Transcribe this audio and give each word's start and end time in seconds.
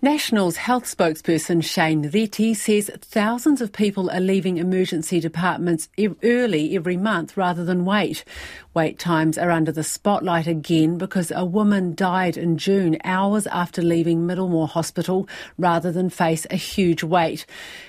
National's 0.00 0.58
health 0.58 0.84
spokesperson 0.84 1.64
Shane 1.64 2.08
Reti 2.12 2.54
says 2.54 2.88
thousands 3.00 3.60
of 3.60 3.72
people 3.72 4.08
are 4.10 4.20
leaving 4.20 4.58
emergency 4.58 5.18
departments 5.18 5.88
early 6.22 6.76
every 6.76 6.96
month 6.96 7.36
rather 7.36 7.64
than 7.64 7.84
wait. 7.84 8.24
Wait 8.78 8.96
times 8.96 9.36
are 9.36 9.50
under 9.50 9.72
the 9.72 9.82
spotlight 9.82 10.46
again 10.46 10.98
because 10.98 11.32
a 11.32 11.44
woman 11.44 11.96
died 11.96 12.36
in 12.36 12.56
June, 12.56 12.96
hours 13.02 13.44
after 13.48 13.82
leaving 13.82 14.20
Middlemore 14.20 14.68
Hospital, 14.68 15.28
rather 15.56 15.90
than 15.90 16.08
face 16.08 16.46
a 16.48 16.54
huge 16.54 17.02
wait. 17.02 17.44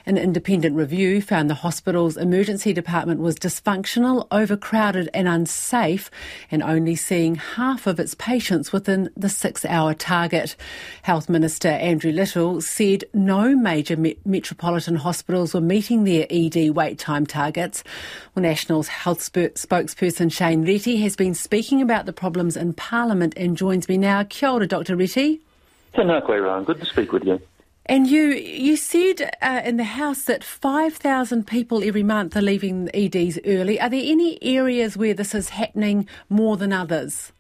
An 0.07 0.17
independent 0.17 0.75
review 0.75 1.21
found 1.21 1.47
the 1.47 1.53
hospital's 1.53 2.17
emergency 2.17 2.73
department 2.73 3.19
was 3.19 3.35
dysfunctional, 3.35 4.25
overcrowded, 4.31 5.11
and 5.13 5.27
unsafe, 5.27 6.09
and 6.49 6.63
only 6.63 6.95
seeing 6.95 7.35
half 7.35 7.85
of 7.85 7.99
its 7.99 8.15
patients 8.15 8.73
within 8.73 9.11
the 9.15 9.29
six 9.29 9.63
hour 9.65 9.93
target. 9.93 10.55
Health 11.03 11.29
Minister 11.29 11.67
Andrew 11.67 12.11
Little 12.11 12.61
said 12.61 13.03
no 13.13 13.55
major 13.55 13.95
me- 13.95 14.17
metropolitan 14.25 14.95
hospitals 14.95 15.53
were 15.53 15.61
meeting 15.61 16.03
their 16.03 16.25
ED 16.31 16.71
wait 16.71 16.97
time 16.97 17.27
targets. 17.27 17.83
Well, 18.33 18.41
National's 18.41 18.87
health 18.87 19.21
sp- 19.21 19.53
spokesperson 19.53 20.33
Shane 20.33 20.63
Reti 20.79 21.01
has 21.01 21.17
been 21.17 21.33
speaking 21.33 21.81
about 21.81 22.05
the 22.05 22.13
problems 22.13 22.55
in 22.55 22.71
Parliament 22.71 23.33
and 23.35 23.57
joins 23.57 23.89
me 23.89 23.97
now. 23.97 24.23
Kia 24.23 24.47
ora, 24.47 24.65
Dr. 24.65 24.95
Reti. 24.95 25.41
Tēnā 25.93 26.65
Good 26.65 26.79
to 26.79 26.85
speak 26.85 27.11
with 27.11 27.25
you. 27.25 27.41
And 27.85 28.07
you 28.07 28.27
you 28.27 28.77
said 28.77 29.29
uh, 29.41 29.59
in 29.65 29.75
the 29.75 29.83
House 29.83 30.23
that 30.23 30.41
5,000 30.41 31.45
people 31.45 31.83
every 31.83 32.03
month 32.03 32.37
are 32.37 32.41
leaving 32.41 32.89
EDs 32.93 33.39
early. 33.45 33.77
Are 33.81 33.89
there 33.89 34.01
any 34.01 34.41
areas 34.41 34.95
where 34.95 35.13
this 35.13 35.35
is 35.35 35.49
happening 35.49 36.07
more 36.29 36.55
than 36.55 36.71
others? 36.71 37.33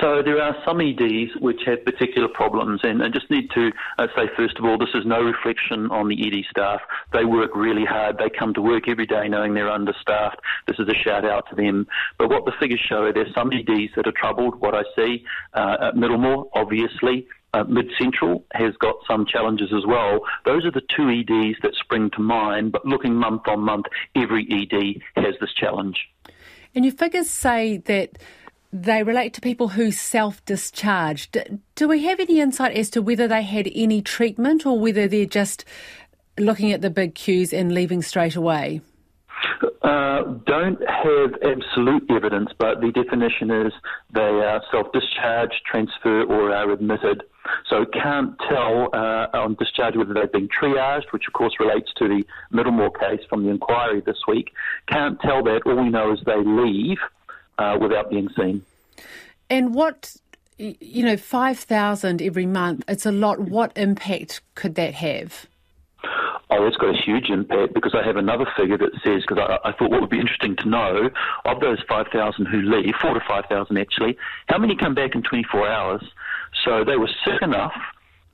So 0.00 0.22
there 0.22 0.42
are 0.42 0.56
some 0.64 0.80
EDs 0.80 1.30
which 1.40 1.60
have 1.66 1.84
particular 1.84 2.28
problems, 2.28 2.80
and 2.82 3.02
I 3.02 3.08
just 3.08 3.30
need 3.30 3.50
to 3.50 3.70
uh, 3.98 4.08
say 4.16 4.28
first 4.36 4.58
of 4.58 4.64
all, 4.64 4.78
this 4.78 4.88
is 4.94 5.06
no 5.06 5.20
reflection 5.22 5.90
on 5.90 6.08
the 6.08 6.26
ED 6.26 6.44
staff. 6.50 6.80
They 7.12 7.24
work 7.24 7.54
really 7.54 7.84
hard. 7.84 8.18
They 8.18 8.30
come 8.30 8.52
to 8.54 8.62
work 8.62 8.88
every 8.88 9.06
day 9.06 9.28
knowing 9.28 9.54
they're 9.54 9.70
understaffed. 9.70 10.40
This 10.66 10.78
is 10.78 10.88
a 10.88 10.94
shout 10.94 11.24
out 11.24 11.48
to 11.50 11.56
them. 11.56 11.86
But 12.18 12.30
what 12.30 12.44
the 12.44 12.52
figures 12.58 12.80
show, 12.88 13.04
are 13.04 13.12
there's 13.12 13.32
some 13.34 13.52
EDs 13.52 13.92
that 13.96 14.06
are 14.06 14.12
troubled. 14.16 14.60
What 14.60 14.74
I 14.74 14.82
see 14.96 15.24
uh, 15.54 15.76
at 15.88 15.94
Middlemore, 15.94 16.48
obviously. 16.54 17.26
Uh, 17.54 17.64
Mid 17.64 17.90
Central 18.00 18.46
has 18.54 18.74
got 18.78 18.96
some 19.06 19.26
challenges 19.26 19.74
as 19.76 19.84
well. 19.86 20.20
Those 20.46 20.64
are 20.64 20.70
the 20.70 20.80
two 20.80 21.10
EDs 21.10 21.58
that 21.62 21.74
spring 21.74 22.10
to 22.16 22.22
mind, 22.22 22.72
but 22.72 22.86
looking 22.86 23.14
month 23.14 23.42
on 23.46 23.60
month, 23.60 23.84
every 24.16 24.46
ED 24.50 25.02
has 25.22 25.34
this 25.38 25.52
challenge. 25.52 26.08
And 26.74 26.86
your 26.86 26.94
figures 26.94 27.28
say 27.28 27.76
that 27.76 28.18
they 28.72 29.02
relate 29.02 29.34
to 29.34 29.40
people 29.40 29.68
who 29.68 29.90
self 29.90 30.44
discharged. 30.44 31.36
Do 31.74 31.88
we 31.88 32.04
have 32.04 32.20
any 32.20 32.40
insight 32.40 32.76
as 32.76 32.88
to 32.90 33.02
whether 33.02 33.28
they 33.28 33.42
had 33.42 33.68
any 33.74 34.00
treatment 34.00 34.64
or 34.64 34.78
whether 34.78 35.06
they're 35.06 35.26
just 35.26 35.64
looking 36.38 36.72
at 36.72 36.80
the 36.80 36.90
big 36.90 37.14
queues 37.14 37.52
and 37.52 37.72
leaving 37.72 38.02
straight 38.02 38.34
away? 38.34 38.80
Uh, 39.82 40.22
don't 40.46 40.80
have 40.88 41.34
absolute 41.42 42.04
evidence, 42.10 42.50
but 42.58 42.80
the 42.80 42.92
definition 42.92 43.50
is 43.50 43.72
they 44.14 44.20
are 44.20 44.62
self 44.70 44.90
discharged, 44.92 45.60
transfer, 45.70 46.22
or 46.22 46.54
are 46.54 46.70
admitted. 46.70 47.24
So 47.68 47.84
can't 47.84 48.38
tell 48.48 48.88
uh, 48.94 49.26
on 49.34 49.56
discharge 49.58 49.96
whether 49.96 50.14
they've 50.14 50.32
been 50.32 50.48
triaged, 50.48 51.10
which 51.10 51.24
of 51.26 51.34
course 51.34 51.54
relates 51.58 51.90
to 51.96 52.08
the 52.08 52.24
Middlemore 52.52 52.98
case 52.98 53.20
from 53.28 53.44
the 53.44 53.50
inquiry 53.50 54.00
this 54.00 54.18
week. 54.26 54.52
Can't 54.88 55.20
tell 55.20 55.42
that. 55.42 55.62
All 55.66 55.76
we 55.76 55.90
know 55.90 56.12
is 56.12 56.20
they 56.24 56.42
leave 56.42 56.98
uh, 57.62 57.78
without 57.78 58.10
being 58.10 58.28
seen. 58.36 58.64
And 59.48 59.74
what, 59.74 60.16
you 60.58 61.04
know, 61.04 61.16
5,000 61.16 62.22
every 62.22 62.46
month, 62.46 62.84
it's 62.88 63.06
a 63.06 63.12
lot. 63.12 63.38
What 63.40 63.72
impact 63.76 64.40
could 64.54 64.74
that 64.76 64.94
have? 64.94 65.46
Oh, 66.50 66.66
it's 66.66 66.76
got 66.76 66.94
a 66.94 66.98
huge 66.98 67.30
impact 67.30 67.72
because 67.72 67.94
I 67.94 68.04
have 68.04 68.16
another 68.16 68.46
figure 68.56 68.76
that 68.78 68.92
says, 69.04 69.22
because 69.26 69.38
I, 69.38 69.68
I, 69.68 69.72
thought 69.72 69.90
what 69.90 70.00
would 70.02 70.10
be 70.10 70.20
interesting 70.20 70.56
to 70.56 70.68
know, 70.68 71.10
of 71.46 71.60
those 71.60 71.78
5,000 71.88 72.46
who 72.46 72.60
leave, 72.60 72.94
4 73.00 73.14
to 73.14 73.20
5,000 73.26 73.78
actually, 73.78 74.18
how 74.48 74.58
many 74.58 74.76
come 74.76 74.94
back 74.94 75.14
in 75.14 75.22
24 75.22 75.66
hours? 75.68 76.02
So 76.64 76.84
they 76.84 76.96
were 76.96 77.08
sick 77.24 77.40
enough 77.40 77.72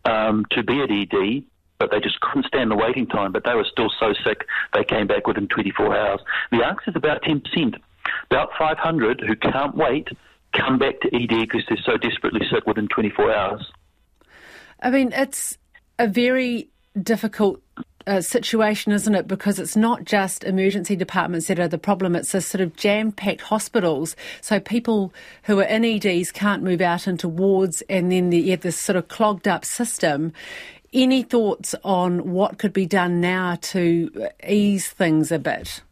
um, 0.05 0.47
to 0.51 0.65
be 0.65 0.81
at 0.81 0.91
ED, 0.91 1.45
but 1.79 1.93
they 1.93 2.01
just 2.01 2.21
couldn't 2.21 2.47
stand 2.47 2.73
the 2.73 2.77
waiting 2.77 3.07
time, 3.07 3.31
but 3.31 3.45
they 3.45 3.55
were 3.55 3.67
still 3.71 3.91
so 4.01 4.13
sick 4.25 4.47
they 4.73 4.83
came 4.83 5.07
back 5.07 5.27
within 5.29 5.47
24 5.47 5.97
hours. 5.97 6.21
The 6.51 6.65
answer 6.65 6.91
is 6.91 6.97
about 6.97 7.23
10%. 7.23 7.77
About 8.31 8.51
500 8.59 9.21
who 9.21 9.37
can't 9.37 9.77
wait 9.77 10.09
come 10.53 10.79
back 10.79 11.01
to 11.01 11.15
ED 11.15 11.41
because 11.41 11.63
they're 11.69 11.79
so 11.85 11.97
desperately 11.97 12.41
sick 12.51 12.67
within 12.67 12.89
24 12.89 13.35
hours. 13.35 13.73
I 14.81 14.91
mean, 14.91 15.13
it's 15.13 15.59
a 15.99 16.07
very 16.07 16.69
difficult 17.01 17.61
uh, 18.07 18.21
situation, 18.21 18.93
isn't 18.93 19.15
it? 19.15 19.29
Because 19.29 19.59
it's 19.59 19.77
not 19.77 20.05
just 20.05 20.45
emergency 20.45 20.97
departments 20.97 21.49
that 21.49 21.59
are 21.59 21.69
the 21.69 21.79
problem, 21.79 22.17
it's 22.17 22.35
a 22.35 22.41
sort 22.41 22.63
of 22.63 22.75
jam 22.77 23.13
packed 23.13 23.43
hospitals. 23.43 24.17
So 24.41 24.59
people 24.59 25.13
who 25.43 25.61
are 25.61 25.65
in 25.65 25.85
EDs 25.85 26.33
can't 26.33 26.63
move 26.63 26.81
out 26.81 27.07
into 27.07 27.29
wards, 27.29 27.83
and 27.89 28.11
then 28.11 28.33
you 28.33 28.53
have 28.53 28.63
this 28.63 28.79
sort 28.79 28.97
of 28.97 29.09
clogged 29.09 29.47
up 29.47 29.65
system. 29.65 30.33
Any 30.93 31.23
thoughts 31.23 31.75
on 31.85 32.31
what 32.31 32.59
could 32.59 32.73
be 32.73 32.87
done 32.87 33.21
now 33.21 33.59
to 33.61 34.29
ease 34.49 34.89
things 34.89 35.31
a 35.31 35.39
bit? 35.39 35.83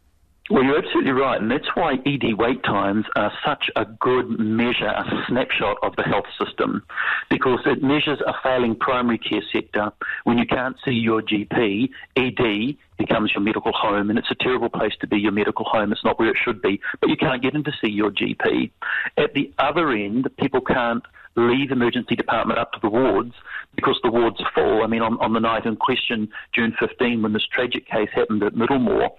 Well, 0.49 0.63
you're 0.63 0.77
absolutely 0.77 1.11
right, 1.11 1.41
and 1.41 1.51
that's 1.51 1.67
why 1.75 1.95
ED 2.05 2.37
wait 2.37 2.63
times 2.63 3.05
are 3.17 3.33
such 3.45 3.69
a 3.75 3.83
good 3.83 4.39
measure, 4.39 4.87
a 4.87 5.25
snapshot 5.27 5.75
of 5.83 5.93
the 5.97 6.03
health 6.03 6.25
system, 6.41 6.83
because 7.29 7.59
it 7.65 7.83
measures 7.83 8.19
a 8.25 8.33
failing 8.41 8.77
primary 8.77 9.17
care 9.17 9.41
sector. 9.51 9.91
When 10.23 10.37
you 10.37 10.45
can't 10.45 10.77
see 10.85 10.93
your 10.93 11.21
GP, 11.21 11.89
ED 12.15 12.77
becomes 12.97 13.31
your 13.33 13.43
medical 13.43 13.71
home, 13.73 14.09
and 14.09 14.17
it's 14.17 14.31
a 14.31 14.35
terrible 14.35 14.69
place 14.69 14.93
to 15.01 15.07
be 15.07 15.17
your 15.17 15.31
medical 15.31 15.65
home. 15.65 15.91
It's 15.91 16.03
not 16.03 16.19
where 16.19 16.29
it 16.29 16.37
should 16.43 16.61
be, 16.61 16.79
but 16.99 17.09
you 17.09 17.17
can't 17.17 17.41
get 17.41 17.53
in 17.55 17.63
to 17.63 17.71
see 17.81 17.89
your 17.89 18.11
GP. 18.11 18.71
At 19.17 19.33
the 19.33 19.53
other 19.59 19.91
end, 19.91 20.29
people 20.37 20.61
can't 20.61 21.03
leave 21.35 21.71
emergency 21.71 22.15
department 22.15 22.59
up 22.59 22.73
to 22.73 22.79
the 22.81 22.89
wards 22.89 23.33
because 23.75 23.99
the 24.03 24.11
wards 24.11 24.41
are 24.41 24.51
full. 24.55 24.83
I 24.83 24.87
mean, 24.87 25.01
on, 25.01 25.19
on 25.19 25.33
the 25.33 25.39
night 25.39 25.65
in 25.65 25.75
question, 25.75 26.29
June 26.53 26.75
15, 26.79 27.21
when 27.21 27.33
this 27.33 27.45
tragic 27.45 27.87
case 27.87 28.09
happened 28.11 28.43
at 28.43 28.53
Middlemore, 28.53 29.09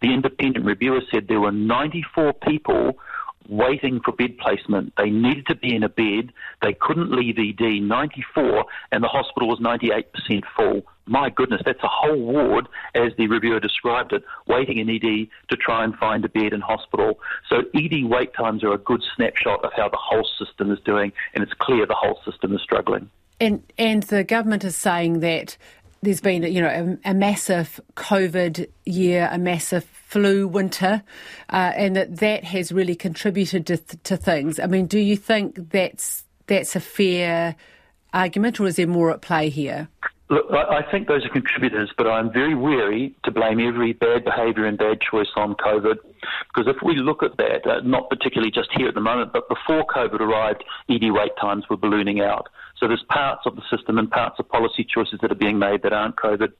the 0.00 0.12
independent 0.12 0.64
reviewer 0.64 1.02
said 1.10 1.28
there 1.28 1.40
were 1.40 1.52
94 1.52 2.32
people 2.32 2.98
waiting 3.48 4.00
for 4.00 4.12
bed 4.12 4.38
placement. 4.38 4.94
They 4.96 5.10
needed 5.10 5.46
to 5.48 5.54
be 5.54 5.74
in 5.74 5.82
a 5.82 5.88
bed. 5.88 6.32
They 6.62 6.72
couldn't 6.72 7.12
leave 7.12 7.38
ED 7.38 7.82
94, 7.82 8.64
and 8.92 9.04
the 9.04 9.08
hospital 9.08 9.48
was 9.48 9.60
98% 9.60 10.42
full. 10.56 10.82
My 11.06 11.30
goodness, 11.30 11.62
that's 11.64 11.82
a 11.82 11.88
whole 11.88 12.18
ward, 12.18 12.68
as 12.94 13.12
the 13.16 13.28
reviewer 13.28 13.60
described 13.60 14.12
it, 14.12 14.24
waiting 14.48 14.78
in 14.78 14.90
ED 14.90 15.28
to 15.48 15.56
try 15.56 15.84
and 15.84 15.94
find 15.96 16.24
a 16.24 16.28
bed 16.28 16.52
in 16.52 16.60
hospital. 16.60 17.20
So 17.48 17.62
ED 17.74 18.04
wait 18.04 18.34
times 18.34 18.64
are 18.64 18.72
a 18.72 18.78
good 18.78 19.02
snapshot 19.14 19.64
of 19.64 19.72
how 19.72 19.88
the 19.88 19.98
whole 19.98 20.28
system 20.38 20.72
is 20.72 20.80
doing, 20.84 21.12
and 21.34 21.44
it's 21.44 21.52
clear 21.54 21.86
the 21.86 21.94
whole 21.94 22.18
system 22.24 22.54
is 22.54 22.60
struggling. 22.60 23.08
And 23.38 23.62
and 23.78 24.02
the 24.04 24.24
government 24.24 24.64
is 24.64 24.76
saying 24.76 25.20
that 25.20 25.56
there's 26.02 26.20
been, 26.20 26.42
you 26.42 26.60
know, 26.60 26.98
a, 27.04 27.10
a, 27.10 27.14
massive 27.14 27.80
COVID 27.96 28.68
year, 28.84 29.28
a 29.30 29.38
massive 29.38 29.84
flu 29.84 30.46
winter, 30.46 31.02
uh, 31.50 31.72
and 31.76 31.96
that 31.96 32.16
that 32.18 32.44
has 32.44 32.70
really 32.70 32.94
contributed 32.94 33.66
to, 33.66 33.76
to 33.78 34.16
things. 34.16 34.60
I 34.60 34.66
mean, 34.66 34.86
do 34.86 34.98
you 34.98 35.16
think 35.16 35.70
that's 35.70 36.24
that's 36.46 36.76
a 36.76 36.80
fair 36.80 37.56
argument, 38.12 38.60
or 38.60 38.66
is 38.66 38.76
there 38.76 38.86
more 38.86 39.10
at 39.10 39.20
play 39.20 39.48
here? 39.48 39.88
Look, 40.28 40.46
I 40.50 40.82
think 40.90 41.06
those 41.06 41.24
are 41.24 41.28
contributors, 41.28 41.92
but 41.96 42.08
I'm 42.08 42.32
very 42.32 42.54
wary 42.56 43.14
to 43.24 43.30
blame 43.30 43.60
every 43.60 43.92
bad 43.92 44.24
behaviour 44.24 44.66
and 44.66 44.76
bad 44.76 45.00
choice 45.00 45.28
on 45.36 45.54
COVID. 45.54 45.98
Because 46.48 46.66
if 46.66 46.82
we 46.82 46.96
look 46.96 47.22
at 47.22 47.36
that, 47.36 47.64
uh, 47.64 47.80
not 47.84 48.10
particularly 48.10 48.50
just 48.50 48.70
here 48.76 48.88
at 48.88 48.94
the 48.94 49.00
moment, 49.00 49.32
but 49.32 49.48
before 49.48 49.86
COVID 49.86 50.18
arrived, 50.18 50.64
ED 50.88 51.12
wait 51.12 51.30
times 51.40 51.64
were 51.70 51.76
ballooning 51.76 52.20
out. 52.20 52.48
So 52.76 52.88
there's 52.88 53.04
parts 53.08 53.42
of 53.46 53.54
the 53.54 53.62
system 53.70 53.98
and 53.98 54.10
parts 54.10 54.40
of 54.40 54.48
policy 54.48 54.84
choices 54.84 55.20
that 55.22 55.30
are 55.30 55.36
being 55.36 55.60
made 55.60 55.82
that 55.82 55.92
aren't 55.92 56.16
COVID. 56.16 56.52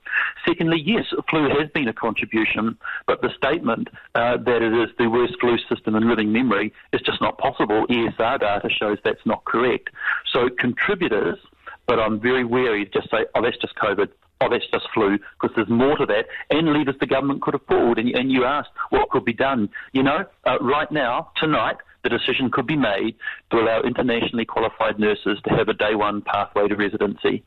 Secondly, 0.47 0.81
yes, 0.85 1.07
flu 1.29 1.49
has 1.49 1.69
been 1.75 1.89
a 1.89 1.93
contribution, 1.93 2.79
but 3.09 3.21
the 3.21 3.31
statement 3.37 3.89
uh, 4.15 4.37
that 4.37 4.63
it 4.63 4.73
is 4.73 4.95
the 4.97 5.11
worst 5.11 5.35
flu 5.41 5.59
system 5.69 5.97
in 5.97 6.09
living 6.09 6.33
memory 6.33 6.73
is 6.93 7.01
just 7.01 7.21
not 7.21 7.37
possible. 7.39 7.85
ESR 7.89 8.39
data 8.39 8.69
shows 8.71 8.99
that's 9.05 9.27
not 9.27 9.45
correct. 9.45 9.91
So 10.33 10.49
contributors 10.57 11.39
but 11.87 11.99
I'm 11.99 12.21
very 12.21 12.45
wary 12.45 12.85
to 12.85 12.91
just 12.91 13.11
say, 13.11 13.27
oh, 13.35 13.43
that's 13.43 13.59
just 13.59 13.75
COVID. 13.77 14.09
Oh, 14.41 14.49
that's 14.51 14.67
just 14.71 14.87
flu, 14.93 15.19
because 15.41 15.55
there's 15.57 15.69
more 15.69 15.97
to 15.97 16.05
that, 16.07 16.27
and 16.51 16.69
levers 16.69 16.97
the 17.01 17.07
government 17.07 17.41
could 17.41 17.55
have 17.55 17.67
pulled. 17.67 17.99
And, 17.99 18.15
and 18.15 18.31
you 18.31 18.45
asked 18.45 18.69
what 18.91 19.09
could 19.09 19.25
be 19.25 19.33
done. 19.33 19.71
You 19.93 20.03
know, 20.03 20.27
uh, 20.45 20.59
right 20.61 20.91
now, 20.93 21.33
tonight, 21.37 21.77
the 22.03 22.11
decision 22.11 22.51
could 22.51 22.67
be 22.67 22.77
made 22.77 23.17
to 23.51 23.59
allow 23.59 23.81
internationally 23.81 24.45
qualified 24.45 24.99
nurses 24.99 25.39
to 25.45 25.55
have 25.55 25.69
a 25.69 25.73
day 25.73 25.95
one 25.95 26.21
pathway 26.21 26.69
to 26.69 26.77
residency. 26.77 27.45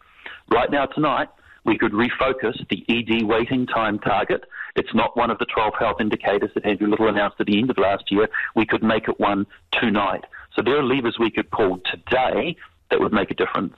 Right 0.52 0.72
now, 0.72 0.88
tonight, 0.88 1.30
we 1.64 1.78
could 1.78 1.92
refocus 1.92 2.58
the 2.70 2.84
ED 2.90 3.26
waiting 3.26 3.68
time 3.68 4.00
target. 4.00 4.46
It's 4.76 4.94
not 4.94 5.16
one 5.16 5.30
of 5.30 5.38
the 5.38 5.46
12 5.46 5.74
health 5.78 5.98
indicators 6.02 6.50
that 6.56 6.66
Andrew 6.66 6.88
Little 6.88 7.08
announced 7.08 7.38
at 7.40 7.46
the 7.46 7.60
end 7.60 7.70
of 7.70 7.78
last 7.78 8.06
year. 8.10 8.28
We 8.56 8.66
could 8.66 8.84
make 8.84 9.08
it 9.08 9.20
one 9.20 9.46
tonight. 9.80 10.26
So 10.56 10.62
there 10.64 10.78
are 10.78 10.84
levers 10.84 11.18
we 11.20 11.30
could 11.30 11.52
pull 11.52 11.80
today 11.92 12.56
that 12.90 13.00
would 13.00 13.14
make 13.14 13.30
a 13.32 13.36
difference. 13.36 13.76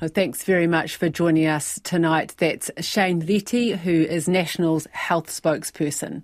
Well, 0.00 0.10
thanks 0.12 0.44
very 0.44 0.66
much 0.66 0.96
for 0.96 1.08
joining 1.08 1.46
us 1.46 1.80
tonight. 1.82 2.34
That's 2.38 2.70
Shane 2.80 3.22
Reti, 3.22 3.76
who 3.76 4.02
is 4.02 4.28
National's 4.28 4.86
health 4.92 5.28
spokesperson. 5.28 6.22